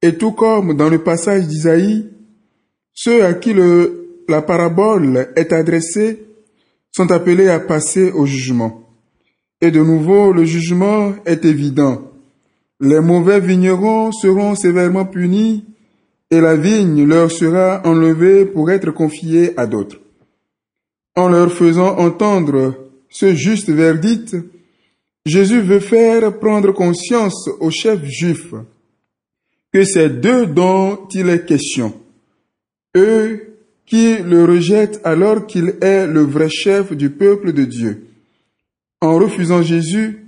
et 0.01 0.17
tout 0.17 0.31
comme 0.31 0.75
dans 0.75 0.89
le 0.89 1.03
passage 1.03 1.47
d'Isaïe, 1.47 2.09
ceux 2.93 3.23
à 3.23 3.33
qui 3.33 3.53
la 4.27 4.41
parabole 4.41 5.31
est 5.35 5.53
adressée 5.53 6.25
sont 6.91 7.11
appelés 7.11 7.49
à 7.49 7.59
passer 7.59 8.11
au 8.11 8.25
jugement. 8.25 8.89
Et 9.61 9.71
de 9.71 9.81
nouveau, 9.81 10.33
le 10.33 10.45
jugement 10.45 11.13
est 11.25 11.45
évident. 11.45 12.01
Les 12.79 12.99
mauvais 12.99 13.39
vignerons 13.39 14.11
seront 14.11 14.55
sévèrement 14.55 15.05
punis 15.05 15.65
et 16.31 16.39
la 16.39 16.55
vigne 16.55 17.05
leur 17.05 17.31
sera 17.31 17.81
enlevée 17.85 18.45
pour 18.45 18.71
être 18.71 18.91
confiée 18.91 19.53
à 19.59 19.67
d'autres. 19.67 19.99
En 21.15 21.27
leur 21.27 21.51
faisant 21.51 21.97
entendre 21.97 22.75
ce 23.09 23.33
juste 23.35 23.69
verdict, 23.69 24.35
Jésus 25.25 25.61
veut 25.61 25.79
faire 25.79 26.39
prendre 26.39 26.71
conscience 26.71 27.49
aux 27.59 27.71
chefs 27.71 28.05
juifs 28.05 28.53
que 29.71 29.83
c'est 29.83 30.21
d'eux 30.21 30.47
dont 30.47 31.07
il 31.13 31.29
est 31.29 31.45
question. 31.45 31.93
Eux 32.95 33.49
qui 33.85 34.17
le 34.17 34.45
rejette 34.45 35.01
alors 35.03 35.45
qu'il 35.47 35.75
est 35.81 36.07
le 36.07 36.21
vrai 36.21 36.49
chef 36.49 36.93
du 36.93 37.09
peuple 37.09 37.53
de 37.53 37.63
Dieu. 37.65 38.05
En 39.01 39.15
refusant 39.15 39.61
Jésus, 39.61 40.25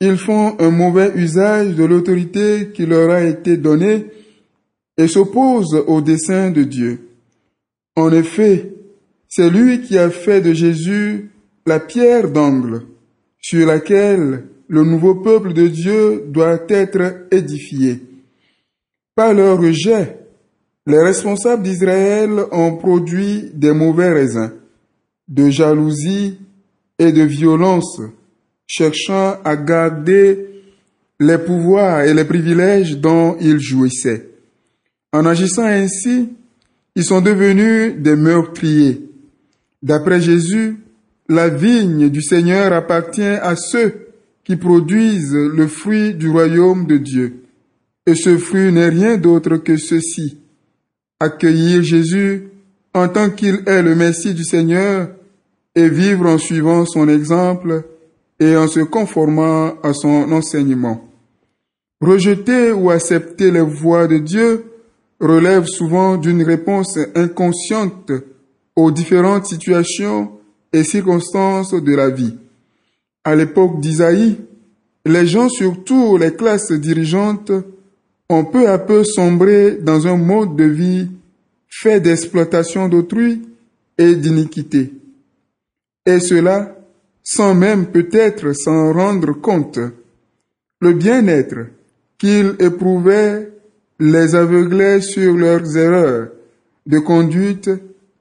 ils 0.00 0.16
font 0.16 0.56
un 0.58 0.70
mauvais 0.70 1.12
usage 1.14 1.74
de 1.74 1.84
l'autorité 1.84 2.70
qui 2.74 2.86
leur 2.86 3.10
a 3.10 3.22
été 3.22 3.56
donnée 3.56 4.06
et 4.96 5.08
s'opposent 5.08 5.82
au 5.86 6.00
dessein 6.00 6.50
de 6.50 6.62
Dieu. 6.62 7.08
En 7.96 8.12
effet, 8.12 8.72
c'est 9.28 9.50
lui 9.50 9.80
qui 9.82 9.98
a 9.98 10.10
fait 10.10 10.40
de 10.40 10.52
Jésus 10.52 11.30
la 11.66 11.80
pierre 11.80 12.30
d'angle 12.30 12.82
sur 13.42 13.66
laquelle 13.66 14.44
le 14.68 14.84
nouveau 14.84 15.16
peuple 15.16 15.52
de 15.52 15.66
Dieu 15.66 16.24
doit 16.28 16.60
être 16.68 17.26
édifié. 17.30 18.00
Par 19.14 19.34
leur 19.34 19.60
rejet, 19.60 20.16
les 20.86 21.02
responsables 21.02 21.62
d'Israël 21.62 22.30
ont 22.50 22.76
produit 22.76 23.50
des 23.52 23.72
mauvais 23.72 24.10
raisins, 24.10 24.52
de 25.28 25.50
jalousie 25.50 26.38
et 26.98 27.12
de 27.12 27.22
violence, 27.22 28.00
cherchant 28.66 29.36
à 29.44 29.56
garder 29.56 30.48
les 31.20 31.38
pouvoirs 31.38 32.02
et 32.02 32.14
les 32.14 32.24
privilèges 32.24 32.96
dont 32.96 33.36
ils 33.40 33.60
jouissaient. 33.60 34.30
En 35.12 35.26
agissant 35.26 35.66
ainsi, 35.66 36.30
ils 36.96 37.04
sont 37.04 37.20
devenus 37.20 37.94
des 37.98 38.16
meurtriers. 38.16 39.08
D'après 39.82 40.20
Jésus, 40.20 40.78
la 41.32 41.48
vigne 41.48 42.08
du 42.10 42.22
Seigneur 42.22 42.72
appartient 42.72 43.22
à 43.22 43.56
ceux 43.56 44.08
qui 44.44 44.56
produisent 44.56 45.34
le 45.34 45.66
fruit 45.66 46.14
du 46.14 46.28
royaume 46.28 46.86
de 46.86 46.98
Dieu. 46.98 47.44
Et 48.06 48.14
ce 48.14 48.36
fruit 48.36 48.72
n'est 48.72 48.88
rien 48.88 49.16
d'autre 49.16 49.56
que 49.56 49.76
ceci. 49.76 50.38
Accueillir 51.20 51.82
Jésus 51.82 52.48
en 52.94 53.08
tant 53.08 53.30
qu'il 53.30 53.62
est 53.66 53.82
le 53.82 53.94
Messie 53.94 54.34
du 54.34 54.44
Seigneur 54.44 55.08
et 55.74 55.88
vivre 55.88 56.28
en 56.28 56.38
suivant 56.38 56.84
son 56.84 57.08
exemple 57.08 57.84
et 58.38 58.56
en 58.56 58.68
se 58.68 58.80
conformant 58.80 59.80
à 59.82 59.94
son 59.94 60.30
enseignement. 60.32 61.08
Rejeter 62.00 62.72
ou 62.72 62.90
accepter 62.90 63.50
les 63.50 63.60
voies 63.60 64.08
de 64.08 64.18
Dieu 64.18 64.64
relève 65.20 65.64
souvent 65.66 66.16
d'une 66.16 66.42
réponse 66.42 66.98
inconsciente 67.14 68.10
aux 68.74 68.90
différentes 68.90 69.46
situations 69.46 70.31
et 70.72 70.84
circonstances 70.84 71.74
de 71.74 71.94
la 71.94 72.10
vie. 72.10 72.34
À 73.24 73.34
l'époque 73.34 73.80
d'Isaïe, 73.80 74.38
les 75.04 75.26
gens, 75.26 75.48
surtout 75.48 76.16
les 76.16 76.34
classes 76.34 76.72
dirigeantes, 76.72 77.52
ont 78.28 78.44
peu 78.44 78.68
à 78.68 78.78
peu 78.78 79.04
sombré 79.04 79.78
dans 79.80 80.06
un 80.06 80.16
mode 80.16 80.56
de 80.56 80.64
vie 80.64 81.08
fait 81.68 82.00
d'exploitation 82.00 82.88
d'autrui 82.88 83.42
et 83.98 84.14
d'iniquité. 84.14 84.92
Et 86.06 86.20
cela 86.20 86.76
sans 87.22 87.54
même 87.54 87.86
peut-être 87.86 88.52
s'en 88.52 88.92
rendre 88.92 89.32
compte. 89.32 89.78
Le 90.80 90.92
bien-être 90.92 91.66
qu'ils 92.18 92.56
éprouvaient 92.58 93.52
les 94.00 94.34
aveuglait 94.34 95.00
sur 95.00 95.36
leurs 95.36 95.76
erreurs 95.76 96.28
de 96.86 96.98
conduite 96.98 97.70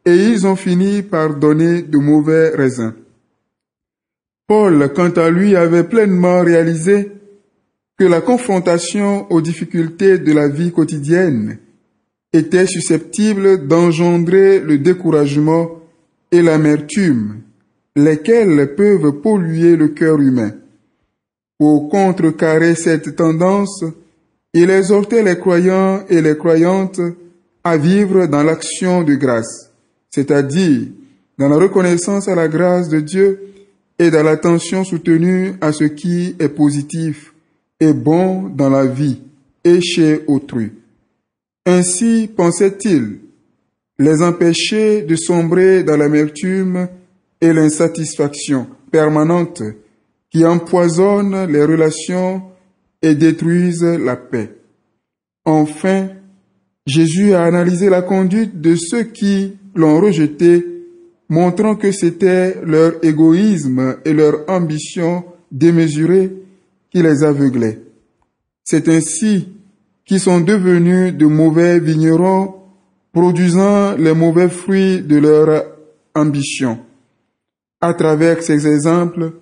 et 0.05 0.15
ils 0.15 0.47
ont 0.47 0.55
fini 0.55 1.01
par 1.01 1.35
donner 1.35 1.81
de 1.81 1.97
mauvais 1.97 2.49
raisins. 2.49 2.93
Paul, 4.47 4.91
quant 4.93 5.11
à 5.11 5.29
lui, 5.29 5.55
avait 5.55 5.83
pleinement 5.83 6.41
réalisé 6.41 7.11
que 7.97 8.05
la 8.05 8.21
confrontation 8.21 9.31
aux 9.31 9.41
difficultés 9.41 10.17
de 10.17 10.33
la 10.33 10.47
vie 10.47 10.71
quotidienne 10.71 11.59
était 12.33 12.67
susceptible 12.67 13.67
d'engendrer 13.67 14.59
le 14.59 14.77
découragement 14.77 15.81
et 16.31 16.41
l'amertume, 16.41 17.41
lesquels 17.95 18.75
peuvent 18.75 19.21
polluer 19.21 19.75
le 19.75 19.89
cœur 19.89 20.19
humain. 20.19 20.51
Pour 21.57 21.89
contrecarrer 21.89 22.75
cette 22.75 23.15
tendance, 23.15 23.83
il 24.53 24.69
exhortait 24.69 25.23
les 25.23 25.37
croyants 25.37 26.03
et 26.09 26.21
les 26.21 26.37
croyantes 26.37 27.01
à 27.63 27.77
vivre 27.77 28.25
dans 28.25 28.43
l'action 28.43 29.03
de 29.03 29.15
grâce, 29.15 29.70
c'est-à-dire 30.11 30.87
dans 31.37 31.49
la 31.49 31.57
reconnaissance 31.57 32.27
à 32.27 32.35
la 32.35 32.47
grâce 32.47 32.89
de 32.89 32.99
Dieu 32.99 33.39
et 33.97 34.11
dans 34.11 34.23
l'attention 34.23 34.83
soutenue 34.83 35.53
à 35.61 35.71
ce 35.71 35.85
qui 35.85 36.35
est 36.39 36.49
positif 36.49 37.33
et 37.79 37.93
bon 37.93 38.49
dans 38.49 38.69
la 38.69 38.85
vie 38.85 39.21
et 39.63 39.81
chez 39.81 40.23
autrui. 40.27 40.71
Ainsi, 41.65 42.29
pensait-il, 42.35 43.19
les 43.99 44.21
empêcher 44.21 45.03
de 45.03 45.15
sombrer 45.15 45.83
dans 45.83 45.97
l'amertume 45.97 46.87
et 47.39 47.53
l'insatisfaction 47.53 48.67
permanente 48.91 49.61
qui 50.31 50.45
empoisonnent 50.45 51.51
les 51.51 51.63
relations 51.63 52.41
et 53.01 53.15
détruisent 53.15 53.83
la 53.83 54.15
paix. 54.15 54.55
Enfin, 55.45 56.09
Jésus 56.85 57.33
a 57.33 57.43
analysé 57.43 57.89
la 57.89 58.01
conduite 58.01 58.61
de 58.61 58.75
ceux 58.75 59.03
qui 59.03 59.57
l'ont 59.75 59.99
rejeté, 59.99 60.65
montrant 61.29 61.75
que 61.75 61.91
c'était 61.91 62.57
leur 62.65 63.03
égoïsme 63.03 63.97
et 64.05 64.13
leur 64.13 64.49
ambition 64.49 65.23
démesurée 65.51 66.31
qui 66.91 67.01
les 67.01 67.23
aveuglait. 67.23 67.79
C'est 68.63 68.89
ainsi 68.89 69.49
qu'ils 70.05 70.19
sont 70.19 70.41
devenus 70.41 71.13
de 71.13 71.25
mauvais 71.25 71.79
vignerons, 71.79 72.55
produisant 73.13 73.95
les 73.95 74.13
mauvais 74.13 74.49
fruits 74.49 75.01
de 75.01 75.17
leur 75.17 75.65
ambition. 76.15 76.79
À 77.79 77.93
travers 77.93 78.43
ces 78.43 78.67
exemples, 78.67 79.33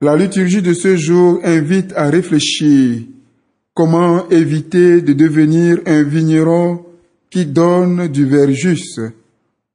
la 0.00 0.16
liturgie 0.16 0.62
de 0.62 0.72
ce 0.72 0.96
jour 0.96 1.40
invite 1.44 1.92
à 1.94 2.08
réfléchir 2.08 3.02
comment 3.74 4.28
éviter 4.30 5.02
de 5.02 5.12
devenir 5.12 5.78
un 5.86 6.02
vigneron 6.02 6.84
qui 7.30 7.46
donne 7.46 8.08
du 8.08 8.24
verre 8.24 8.50
juste 8.50 9.00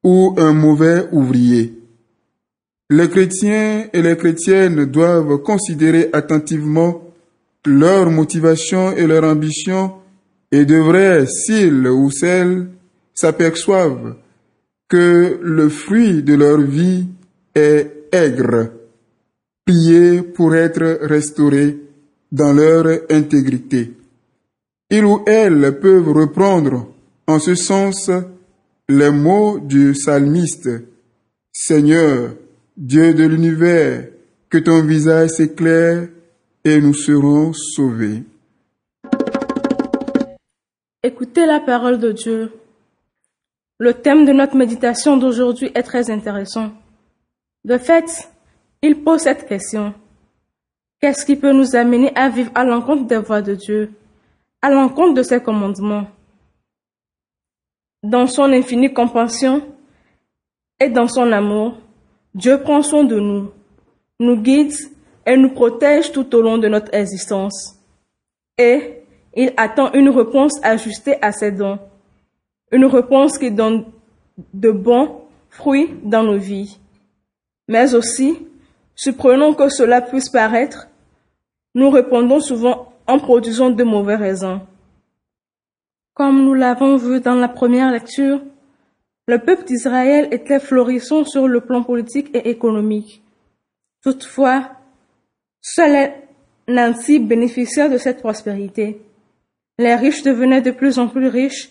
ou 0.04 0.34
un 0.36 0.52
mauvais 0.52 1.08
ouvrier. 1.10 1.72
Les 2.90 3.08
chrétiens 3.08 3.86
et 3.92 4.02
les 4.02 4.16
chrétiennes 4.16 4.84
doivent 4.84 5.38
considérer 5.38 6.10
attentivement 6.12 7.02
leur 7.66 8.10
motivation 8.10 8.92
et 8.92 9.06
leur 9.06 9.24
ambition 9.24 9.94
et 10.52 10.64
devraient, 10.66 11.26
s'ils 11.26 11.88
ou 11.88 12.10
celles 12.10 12.68
s'aperçoivent 13.14 14.16
que 14.88 15.40
le 15.42 15.68
fruit 15.68 16.22
de 16.22 16.34
leur 16.34 16.60
vie 16.60 17.06
est 17.54 17.90
aigre 18.12 18.70
prier 19.66 20.22
pour 20.22 20.54
être 20.54 20.98
restaurés 21.02 21.78
dans 22.30 22.52
leur 22.52 22.86
intégrité. 23.10 23.92
Ils 24.90 25.04
ou 25.04 25.22
elles 25.26 25.78
peuvent 25.80 26.12
reprendre 26.12 26.88
en 27.26 27.38
ce 27.38 27.54
sens 27.54 28.10
les 28.88 29.10
mots 29.10 29.58
du 29.58 29.92
psalmiste. 29.92 30.68
Seigneur, 31.52 32.34
Dieu 32.76 33.14
de 33.14 33.24
l'univers, 33.24 34.08
que 34.50 34.58
ton 34.58 34.82
visage 34.82 35.30
s'éclaire 35.30 36.08
et 36.64 36.80
nous 36.80 36.94
serons 36.94 37.52
sauvés. 37.52 38.24
Écoutez 41.02 41.46
la 41.46 41.60
parole 41.60 41.98
de 41.98 42.12
Dieu. 42.12 42.52
Le 43.78 43.94
thème 43.94 44.24
de 44.24 44.32
notre 44.32 44.56
méditation 44.56 45.16
d'aujourd'hui 45.16 45.70
est 45.74 45.82
très 45.82 46.10
intéressant. 46.10 46.72
De 47.64 47.78
fait, 47.78 48.28
il 48.82 49.02
pose 49.02 49.22
cette 49.22 49.46
question. 49.48 49.94
Qu'est-ce 51.00 51.24
qui 51.24 51.36
peut 51.36 51.52
nous 51.52 51.74
amener 51.74 52.14
à 52.14 52.28
vivre 52.28 52.50
à 52.54 52.64
l'encontre 52.64 53.06
des 53.06 53.18
voies 53.18 53.42
de 53.42 53.54
Dieu, 53.54 53.90
à 54.62 54.70
l'encontre 54.70 55.14
de 55.14 55.22
ses 55.22 55.40
commandements? 55.40 56.06
Dans 58.04 58.28
son 58.28 58.52
infinie 58.52 58.92
compassion 58.92 59.62
et 60.78 60.88
dans 60.88 61.08
son 61.08 61.32
amour, 61.32 61.78
Dieu 62.34 62.60
prend 62.60 62.82
soin 62.82 63.02
de 63.02 63.18
nous, 63.18 63.50
nous 64.20 64.36
guide 64.36 64.72
et 65.26 65.36
nous 65.36 65.50
protège 65.50 66.12
tout 66.12 66.32
au 66.36 66.42
long 66.42 66.58
de 66.58 66.68
notre 66.68 66.94
existence. 66.94 67.80
Et 68.58 69.02
il 69.34 69.52
attend 69.56 69.92
une 69.94 70.10
réponse 70.10 70.52
ajustée 70.62 71.16
à 71.20 71.32
ses 71.32 71.50
dons, 71.50 71.80
une 72.70 72.84
réponse 72.84 73.38
qui 73.38 73.50
donne 73.50 73.86
de 74.52 74.70
bons 74.70 75.22
fruits 75.50 75.90
dans 76.04 76.22
nos 76.22 76.38
vies, 76.38 76.78
mais 77.66 77.94
aussi 77.96 78.36
Supprenons 78.96 79.54
que 79.54 79.68
cela 79.68 80.00
puisse 80.00 80.28
paraître, 80.28 80.88
nous 81.74 81.90
répondons 81.90 82.38
souvent 82.38 82.92
en 83.08 83.18
produisant 83.18 83.70
de 83.70 83.82
mauvais 83.82 84.14
raisons. 84.14 84.60
Comme 86.14 86.44
nous 86.44 86.54
l'avons 86.54 86.96
vu 86.96 87.20
dans 87.20 87.34
la 87.34 87.48
première 87.48 87.90
lecture, 87.90 88.40
le 89.26 89.38
peuple 89.38 89.64
d'Israël 89.64 90.28
était 90.30 90.60
florissant 90.60 91.24
sur 91.24 91.48
le 91.48 91.60
plan 91.60 91.82
politique 91.82 92.30
et 92.34 92.50
économique. 92.50 93.22
Toutefois, 94.02 94.70
seul 95.60 96.12
Nancy 96.68 97.18
bénéficiait 97.18 97.88
de 97.88 97.98
cette 97.98 98.20
prospérité. 98.20 99.00
Les 99.78 99.96
riches 99.96 100.22
devenaient 100.22 100.60
de 100.60 100.70
plus 100.70 100.98
en 100.98 101.08
plus 101.08 101.26
riches 101.26 101.70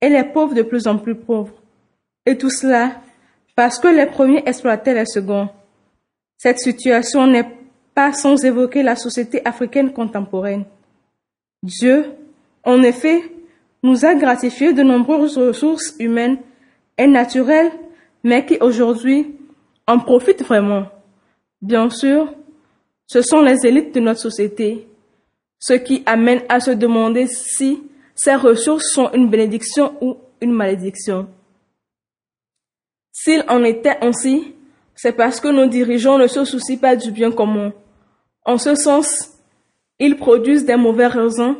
et 0.00 0.08
les 0.08 0.24
pauvres 0.24 0.54
de 0.54 0.62
plus 0.62 0.86
en 0.86 0.96
plus 0.96 1.14
pauvres. 1.14 1.62
Et 2.24 2.38
tout 2.38 2.50
cela 2.50 3.00
parce 3.56 3.78
que 3.78 3.88
les 3.88 4.06
premiers 4.06 4.42
exploitaient 4.46 4.94
les 4.94 5.06
seconds. 5.06 5.48
Cette 6.38 6.60
situation 6.60 7.26
n'est 7.26 7.56
pas 7.94 8.12
sans 8.12 8.42
évoquer 8.44 8.82
la 8.82 8.96
société 8.96 9.40
africaine 9.44 9.92
contemporaine. 9.92 10.64
Dieu, 11.62 12.12
en 12.64 12.82
effet, 12.82 13.22
nous 13.82 14.04
a 14.04 14.14
gratifié 14.14 14.72
de 14.72 14.82
nombreuses 14.82 15.38
ressources 15.38 15.94
humaines 15.98 16.38
est 16.96 17.06
naturel, 17.06 17.70
mais 18.24 18.44
qui 18.44 18.58
aujourd'hui 18.60 19.34
en 19.86 19.98
profitent 19.98 20.42
vraiment. 20.42 20.86
Bien 21.62 21.90
sûr, 21.90 22.32
ce 23.06 23.22
sont 23.22 23.40
les 23.40 23.66
élites 23.66 23.94
de 23.94 24.00
notre 24.00 24.20
société, 24.20 24.88
ce 25.58 25.74
qui 25.74 26.02
amène 26.06 26.42
à 26.48 26.60
se 26.60 26.70
demander 26.70 27.26
si 27.26 27.82
ces 28.14 28.34
ressources 28.34 28.90
sont 28.92 29.10
une 29.12 29.28
bénédiction 29.28 29.94
ou 30.00 30.16
une 30.40 30.52
malédiction. 30.52 31.28
S'il 33.12 33.44
en 33.48 33.62
était 33.64 33.96
ainsi, 34.00 34.54
c'est 34.94 35.12
parce 35.12 35.40
que 35.40 35.48
nos 35.48 35.66
dirigeants 35.66 36.18
ne 36.18 36.26
se 36.26 36.44
soucient 36.44 36.78
pas 36.78 36.96
du 36.96 37.10
bien 37.10 37.30
commun. 37.30 37.72
En 38.44 38.58
ce 38.58 38.74
sens, 38.74 39.32
ils 39.98 40.16
produisent 40.16 40.64
des 40.64 40.76
mauvais 40.76 41.06
raisins 41.06 41.56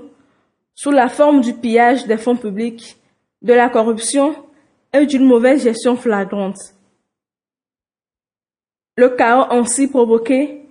sous 0.77 0.91
la 0.93 1.09
forme 1.09 1.41
du 1.41 1.55
pillage 1.55 2.07
des 2.07 2.19
fonds 2.19 2.37
publics, 2.37 2.99
de 3.43 3.55
la 3.55 3.69
corruption 3.69 4.37
et 4.93 5.07
d'une 5.07 5.25
mauvaise 5.25 5.65
gestion 5.65 5.97
flagrante. 5.97 6.59
Le 8.97 9.09
chaos 9.09 9.47
ainsi 9.51 9.89
provoqué 9.89 10.63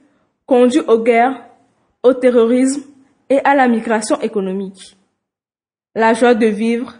conduit 0.45 0.81
aux 0.81 0.99
guerres, 0.99 1.43
au 2.03 2.13
terrorisme 2.13 2.83
et 3.29 3.39
à 3.39 3.55
la 3.55 3.67
migration 3.67 4.21
économique. 4.21 4.95
La 5.95 6.13
joie 6.13 6.35
de 6.35 6.47
vivre 6.47 6.93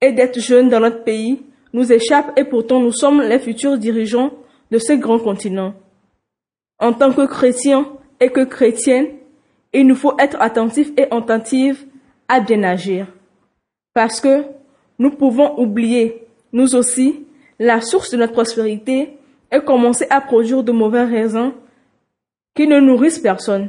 et 0.00 0.12
d'être 0.12 0.40
jeune 0.40 0.70
dans 0.70 0.80
notre 0.80 1.04
pays 1.04 1.42
nous 1.74 1.92
échappe 1.92 2.38
et 2.38 2.44
pourtant 2.44 2.80
nous 2.80 2.92
sommes 2.92 3.20
les 3.20 3.38
futurs 3.38 3.76
dirigeants 3.76 4.32
de 4.70 4.78
ce 4.78 4.94
grand 4.94 5.18
continent. 5.18 5.74
En 6.78 6.94
tant 6.94 7.12
que 7.12 7.26
chrétiens 7.26 7.86
et 8.18 8.30
que 8.30 8.44
chrétiennes, 8.44 9.08
il 9.74 9.86
nous 9.86 9.94
faut 9.94 10.18
être 10.18 10.40
attentifs 10.40 10.90
et 10.96 11.06
attentives 11.10 11.86
à 12.30 12.40
bien 12.40 12.62
agir. 12.62 13.08
Parce 13.92 14.20
que 14.20 14.44
nous 14.98 15.10
pouvons 15.10 15.58
oublier, 15.58 16.26
nous 16.52 16.76
aussi, 16.76 17.26
la 17.58 17.80
source 17.80 18.10
de 18.10 18.16
notre 18.16 18.32
prospérité 18.32 19.18
et 19.50 19.60
commencer 19.60 20.06
à 20.10 20.20
produire 20.20 20.62
de 20.62 20.70
mauvais 20.70 21.04
raisins 21.04 21.52
qui 22.54 22.68
ne 22.68 22.78
nourrissent 22.78 23.18
personne. 23.18 23.68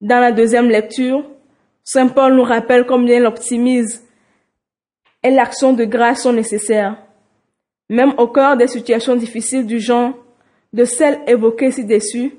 Dans 0.00 0.20
la 0.20 0.30
deuxième 0.30 0.68
lecture, 0.68 1.24
Saint 1.82 2.08
Paul 2.08 2.34
nous 2.34 2.44
rappelle 2.44 2.86
combien 2.86 3.18
l'optimisme 3.18 4.02
et 5.24 5.30
l'action 5.30 5.72
de 5.72 5.84
grâce 5.84 6.22
sont 6.22 6.32
nécessaires, 6.32 6.96
même 7.88 8.14
au 8.18 8.28
cœur 8.28 8.56
des 8.56 8.68
situations 8.68 9.16
difficiles 9.16 9.66
du 9.66 9.80
genre 9.80 10.14
de 10.72 10.84
celles 10.84 11.20
évoquées 11.26 11.72
ci-dessus. 11.72 12.36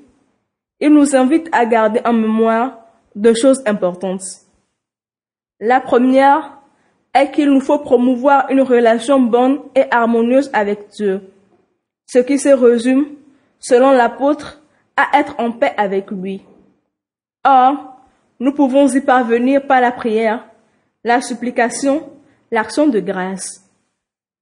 Il 0.80 0.90
nous 0.90 1.14
invite 1.14 1.48
à 1.52 1.66
garder 1.66 2.00
en 2.04 2.14
mémoire 2.14 2.78
deux 3.14 3.34
choses 3.34 3.62
importantes. 3.66 4.43
La 5.60 5.80
première 5.80 6.58
est 7.14 7.30
qu'il 7.30 7.50
nous 7.50 7.60
faut 7.60 7.78
promouvoir 7.78 8.50
une 8.50 8.62
relation 8.62 9.20
bonne 9.20 9.60
et 9.74 9.84
harmonieuse 9.90 10.50
avec 10.52 10.88
Dieu, 10.88 11.22
ce 12.06 12.18
qui 12.18 12.38
se 12.38 12.48
résume, 12.48 13.06
selon 13.60 13.92
l'apôtre, 13.92 14.60
à 14.96 15.18
être 15.18 15.34
en 15.38 15.52
paix 15.52 15.72
avec 15.76 16.10
lui. 16.10 16.42
Or, 17.44 17.96
nous 18.40 18.52
pouvons 18.52 18.88
y 18.88 19.00
parvenir 19.00 19.66
par 19.66 19.80
la 19.80 19.92
prière, 19.92 20.44
la 21.04 21.20
supplication, 21.20 22.10
l'action 22.50 22.88
de 22.88 23.00
grâce. 23.00 23.64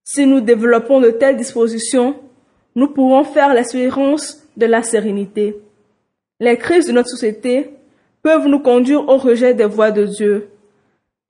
Si 0.04 0.26
nous 0.26 0.40
développons 0.40 1.00
de 1.00 1.10
telles 1.10 1.36
dispositions, 1.36 2.16
nous 2.74 2.88
pourrons 2.88 3.24
faire 3.24 3.54
l'espérance 3.54 4.42
de 4.56 4.66
la 4.66 4.82
sérénité. 4.82 5.60
Les 6.40 6.56
crises 6.56 6.86
de 6.86 6.92
notre 6.92 7.08
société 7.08 7.70
peuvent 8.22 8.46
nous 8.46 8.60
conduire 8.60 9.08
au 9.08 9.16
rejet 9.18 9.54
des 9.54 9.66
voies 9.66 9.90
de 9.90 10.06
Dieu, 10.06 10.48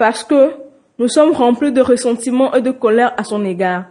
parce 0.03 0.25
que 0.25 0.57
nous 0.99 1.07
sommes 1.07 1.31
remplis 1.31 1.71
de 1.71 1.81
ressentiment 1.81 2.53
et 2.55 2.61
de 2.61 2.73
colère 2.73 3.15
à 3.17 3.23
son 3.23 3.45
égard, 3.45 3.85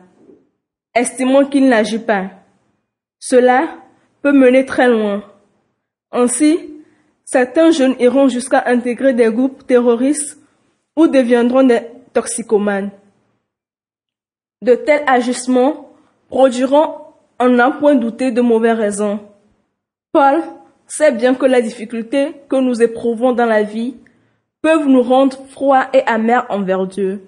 estimant 0.94 1.46
qu'il 1.46 1.70
n'agit 1.70 2.00
pas. 2.00 2.32
Cela 3.18 3.78
peut 4.22 4.34
mener 4.34 4.66
très 4.66 4.90
loin. 4.90 5.24
Ainsi, 6.12 6.60
certains 7.24 7.72
jeunes 7.72 7.96
iront 7.98 8.28
jusqu'à 8.28 8.64
intégrer 8.66 9.14
des 9.14 9.32
groupes 9.32 9.66
terroristes 9.66 10.38
ou 10.98 11.08
deviendront 11.08 11.64
des 11.64 11.80
toxicomanes. 12.12 12.92
De 14.62 14.76
tels 14.76 15.06
agissements 15.08 15.94
produiront, 16.28 16.94
en 17.40 17.48
n'en 17.48 17.72
point 17.72 17.96
douter, 17.96 18.32
de 18.32 18.42
mauvais 18.42 18.74
raisons. 18.74 19.22
Paul 20.12 20.42
sait 20.88 21.14
bien 21.14 21.36
que 21.36 21.46
les 21.46 21.62
difficultés 21.62 22.34
que 22.50 22.58
nous 22.58 22.82
éprouvons 22.82 23.32
dans 23.32 23.46
la 23.46 23.64
vie 23.64 23.96
peuvent 24.62 24.88
nous 24.88 25.02
rendre 25.02 25.38
froids 25.50 25.88
et 25.94 26.04
amers 26.06 26.46
envers 26.50 26.86
Dieu. 26.88 27.22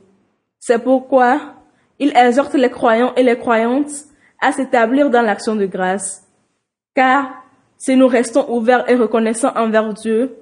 C'est 0.60 0.84
pourquoi 0.84 1.56
il 2.00 2.16
exhorte 2.16 2.54
les 2.54 2.70
croyants 2.70 3.14
et 3.16 3.24
les 3.24 3.38
croyantes 3.38 3.92
à 4.40 4.52
s'établir 4.52 5.10
dans 5.10 5.22
l'action 5.22 5.56
de 5.56 5.66
grâce. 5.66 6.28
Car 6.96 7.44
si 7.78 7.96
nous 7.96 8.08
restons 8.08 8.50
ouverts 8.50 8.90
et 8.90 8.96
reconnaissants 8.96 9.56
envers 9.56 9.94
Dieu, 9.94 10.36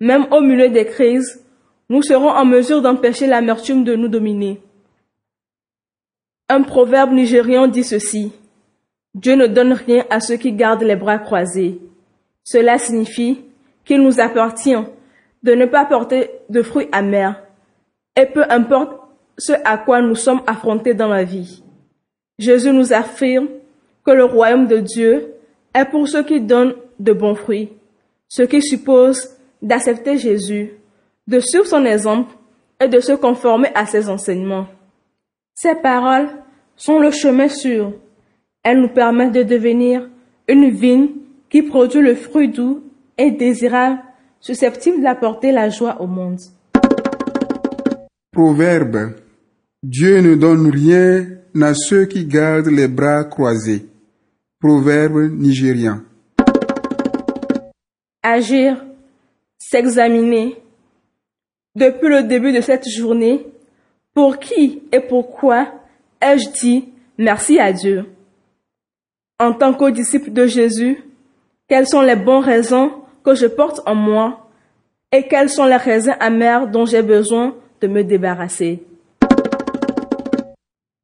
même 0.00 0.26
au 0.30 0.40
milieu 0.40 0.68
des 0.68 0.86
crises, 0.86 1.42
nous 1.88 2.02
serons 2.02 2.30
en 2.30 2.44
mesure 2.44 2.82
d'empêcher 2.82 3.26
l'amertume 3.26 3.84
de 3.84 3.94
nous 3.94 4.08
dominer. 4.08 4.60
Un 6.48 6.62
proverbe 6.62 7.12
nigérian 7.12 7.66
dit 7.66 7.84
ceci. 7.84 8.32
Dieu 9.14 9.34
ne 9.34 9.46
donne 9.46 9.72
rien 9.72 10.04
à 10.10 10.20
ceux 10.20 10.36
qui 10.36 10.52
gardent 10.52 10.82
les 10.82 10.96
bras 10.96 11.18
croisés. 11.18 11.80
Cela 12.44 12.78
signifie 12.78 13.40
qu'il 13.84 14.02
nous 14.02 14.20
appartient 14.20 14.76
de 15.46 15.54
ne 15.54 15.64
pas 15.64 15.84
porter 15.84 16.30
de 16.50 16.60
fruits 16.60 16.88
amers, 16.90 17.40
et 18.20 18.26
peu 18.26 18.42
importe 18.50 19.00
ce 19.38 19.52
à 19.64 19.78
quoi 19.78 20.02
nous 20.02 20.16
sommes 20.16 20.42
affrontés 20.48 20.92
dans 20.92 21.06
la 21.06 21.22
vie. 21.22 21.62
Jésus 22.36 22.72
nous 22.72 22.92
affirme 22.92 23.48
que 24.04 24.10
le 24.10 24.24
royaume 24.24 24.66
de 24.66 24.78
Dieu 24.78 25.34
est 25.72 25.84
pour 25.84 26.08
ceux 26.08 26.24
qui 26.24 26.40
donnent 26.40 26.74
de 26.98 27.12
bons 27.12 27.36
fruits, 27.36 27.70
ce 28.28 28.42
qui 28.42 28.60
suppose 28.60 29.36
d'accepter 29.62 30.18
Jésus, 30.18 30.72
de 31.28 31.38
suivre 31.38 31.66
son 31.66 31.84
exemple 31.84 32.34
et 32.80 32.88
de 32.88 32.98
se 32.98 33.12
conformer 33.12 33.68
à 33.76 33.86
ses 33.86 34.10
enseignements. 34.10 34.66
Ces 35.54 35.76
paroles 35.76 36.28
sont 36.74 36.98
le 36.98 37.12
chemin 37.12 37.48
sûr. 37.48 37.92
Elles 38.64 38.80
nous 38.80 38.88
permettent 38.88 39.32
de 39.32 39.44
devenir 39.44 40.08
une 40.48 40.70
vigne 40.70 41.10
qui 41.50 41.62
produit 41.62 42.02
le 42.02 42.16
fruit 42.16 42.48
doux 42.48 42.82
et 43.16 43.30
désirable, 43.30 44.00
susceptible 44.40 45.02
d'apporter 45.02 45.52
la 45.52 45.68
joie 45.68 46.00
au 46.00 46.06
monde. 46.06 46.40
Proverbe. 48.32 49.14
Dieu 49.82 50.20
ne 50.20 50.34
donne 50.34 50.70
rien 50.70 51.26
à 51.60 51.74
ceux 51.74 52.04
qui 52.04 52.26
gardent 52.26 52.66
les 52.66 52.88
bras 52.88 53.24
croisés. 53.24 53.86
Proverbe 54.60 55.30
nigérien. 55.32 56.04
Agir, 58.22 58.84
s'examiner. 59.58 60.56
Depuis 61.74 62.08
le 62.08 62.22
début 62.22 62.52
de 62.52 62.60
cette 62.60 62.88
journée, 62.88 63.46
pour 64.14 64.38
qui 64.38 64.82
et 64.92 65.00
pourquoi 65.00 65.72
ai-je 66.20 66.50
dit 66.60 66.88
merci 67.18 67.58
à 67.58 67.72
Dieu? 67.72 68.06
En 69.38 69.52
tant 69.52 69.74
que 69.74 69.90
disciple 69.90 70.32
de 70.32 70.46
Jésus, 70.46 71.04
quelles 71.68 71.86
sont 71.86 72.00
les 72.00 72.16
bonnes 72.16 72.42
raisons 72.42 72.90
que 73.26 73.34
je 73.34 73.46
porte 73.46 73.80
en 73.86 73.96
moi 73.96 74.48
et 75.10 75.26
quels 75.26 75.50
sont 75.50 75.64
les 75.64 75.76
raisins 75.76 76.14
amers 76.20 76.68
dont 76.68 76.86
j'ai 76.86 77.02
besoin 77.02 77.56
de 77.80 77.88
me 77.88 78.04
débarrasser 78.04 78.84